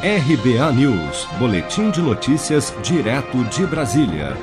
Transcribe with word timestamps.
RBA 0.00 0.72
News, 0.74 1.26
Boletim 1.40 1.90
de 1.90 2.00
Notícias, 2.00 2.72
direto 2.84 3.42
de 3.46 3.66
Brasília. 3.66 4.36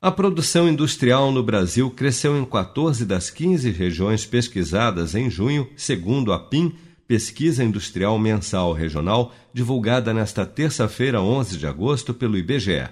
A 0.00 0.10
produção 0.10 0.66
industrial 0.66 1.30
no 1.30 1.42
Brasil 1.42 1.90
cresceu 1.90 2.38
em 2.38 2.44
14 2.46 3.04
das 3.04 3.28
15 3.28 3.70
regiões 3.70 4.24
pesquisadas 4.24 5.14
em 5.14 5.28
junho, 5.28 5.68
segundo 5.76 6.32
a 6.32 6.38
PIM, 6.38 6.72
Pesquisa 7.06 7.62
Industrial 7.62 8.18
Mensal 8.18 8.72
Regional, 8.72 9.34
divulgada 9.52 10.14
nesta 10.14 10.46
terça-feira, 10.46 11.20
11 11.20 11.58
de 11.58 11.66
agosto, 11.66 12.14
pelo 12.14 12.38
IBGE. 12.38 12.88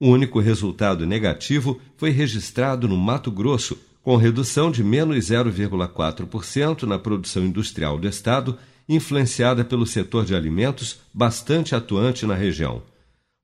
O 0.00 0.08
único 0.08 0.40
resultado 0.40 1.04
negativo 1.04 1.78
foi 1.98 2.08
registrado 2.12 2.88
no 2.88 2.96
Mato 2.96 3.30
Grosso, 3.30 3.78
com 4.02 4.16
redução 4.16 4.70
de 4.70 4.82
menos 4.82 5.18
0,4% 5.26 6.84
na 6.84 6.98
produção 6.98 7.44
industrial 7.44 7.98
do 7.98 8.08
estado, 8.08 8.56
influenciada 8.88 9.64
pelo 9.64 9.86
setor 9.86 10.24
de 10.24 10.34
alimentos 10.34 11.00
bastante 11.12 11.74
atuante 11.74 12.26
na 12.26 12.34
região. 12.34 12.82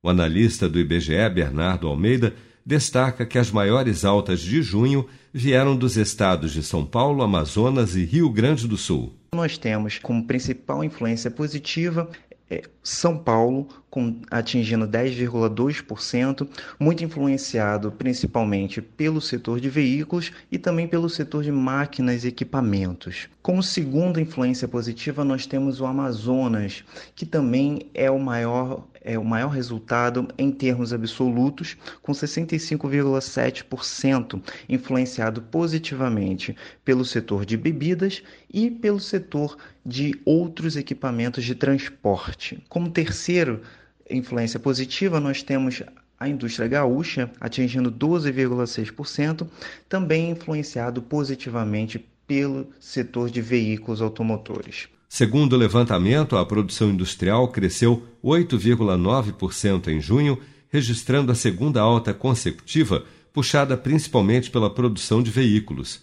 O 0.03 0.09
analista 0.09 0.67
do 0.67 0.79
IBGE, 0.79 1.29
Bernardo 1.33 1.87
Almeida, 1.87 2.35
destaca 2.65 3.25
que 3.25 3.37
as 3.37 3.51
maiores 3.51 4.05
altas 4.05 4.39
de 4.39 4.61
junho 4.61 5.07
vieram 5.33 5.75
dos 5.75 5.97
estados 5.97 6.51
de 6.51 6.63
São 6.63 6.85
Paulo, 6.85 7.23
Amazonas 7.23 7.95
e 7.95 8.05
Rio 8.05 8.29
Grande 8.29 8.67
do 8.67 8.77
Sul. 8.77 9.13
Nós 9.33 9.57
temos 9.57 9.97
como 9.97 10.25
principal 10.25 10.83
influência 10.83 11.31
positiva 11.31 12.09
São 12.83 13.17
Paulo, 13.17 13.67
com, 13.89 14.21
atingindo 14.29 14.87
10,2%, 14.87 16.47
muito 16.79 17.03
influenciado 17.03 17.91
principalmente 17.91 18.81
pelo 18.81 19.21
setor 19.21 19.59
de 19.59 19.69
veículos 19.69 20.31
e 20.51 20.57
também 20.57 20.87
pelo 20.87 21.09
setor 21.09 21.43
de 21.43 21.51
máquinas 21.51 22.23
e 22.23 22.27
equipamentos. 22.27 23.29
Como 23.41 23.63
segunda 23.63 24.19
influência 24.19 24.67
positiva, 24.67 25.23
nós 25.23 25.45
temos 25.45 25.79
o 25.79 25.85
Amazonas, 25.85 26.83
que 27.15 27.25
também 27.25 27.89
é 27.93 28.11
o 28.11 28.19
maior 28.19 28.85
é 29.03 29.19
o 29.19 29.25
maior 29.25 29.49
resultado 29.49 30.27
em 30.37 30.51
termos 30.51 30.93
absolutos, 30.93 31.75
com 32.01 32.11
65,7%, 32.11 34.39
influenciado 34.69 35.41
positivamente 35.41 36.55
pelo 36.85 37.03
setor 37.03 37.43
de 37.45 37.57
bebidas 37.57 38.23
e 38.51 38.69
pelo 38.71 38.99
setor 38.99 39.57
de 39.85 40.19
outros 40.25 40.77
equipamentos 40.77 41.43
de 41.43 41.55
transporte. 41.55 42.63
Como 42.69 42.89
terceiro 42.89 43.61
influência 44.09 44.59
positiva, 44.59 45.19
nós 45.19 45.43
temos 45.43 45.83
a 46.19 46.29
indústria 46.29 46.67
gaúcha 46.67 47.31
atingindo 47.39 47.91
12,6%, 47.91 49.47
também 49.89 50.31
influenciado 50.31 51.01
positivamente 51.01 51.99
pelo 52.25 52.69
setor 52.79 53.29
de 53.29 53.41
veículos 53.41 54.01
automotores. 54.01 54.87
Segundo 55.15 55.53
o 55.53 55.57
levantamento, 55.57 56.35
a 56.35 56.43
produção 56.43 56.89
industrial 56.89 57.47
cresceu 57.49 58.01
8,9% 58.23 59.89
em 59.89 60.01
junho, 60.01 60.39
registrando 60.69 61.31
a 61.31 61.35
segunda 61.35 61.79
alta 61.79 62.15
consecutiva, 62.15 63.05
puxada 63.31 63.77
principalmente 63.77 64.49
pela 64.49 64.71
produção 64.71 65.21
de 65.21 65.29
veículos. 65.29 66.01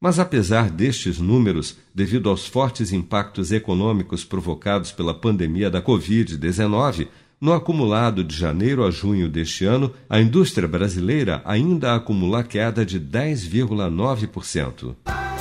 Mas 0.00 0.20
apesar 0.20 0.70
destes 0.70 1.18
números, 1.18 1.76
devido 1.92 2.30
aos 2.30 2.46
fortes 2.46 2.92
impactos 2.92 3.50
econômicos 3.50 4.24
provocados 4.24 4.92
pela 4.92 5.12
pandemia 5.12 5.68
da 5.68 5.82
Covid-19, 5.82 7.08
no 7.40 7.52
acumulado 7.52 8.22
de 8.22 8.36
janeiro 8.36 8.84
a 8.84 8.92
junho 8.92 9.28
deste 9.28 9.64
ano, 9.64 9.92
a 10.08 10.20
indústria 10.20 10.68
brasileira 10.68 11.42
ainda 11.44 11.96
acumula 11.96 12.44
queda 12.44 12.86
de 12.86 13.00
10,9%. 13.00 15.21